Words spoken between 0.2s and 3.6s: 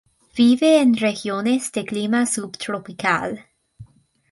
Vive en regiones de clima subtropical.